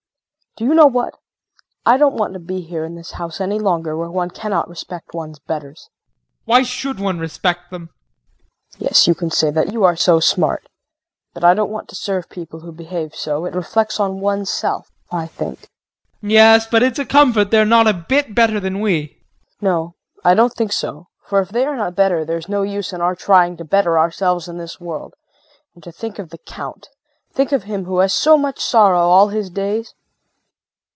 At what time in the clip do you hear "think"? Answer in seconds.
15.25-15.59, 20.53-20.73, 25.93-26.19, 27.31-27.53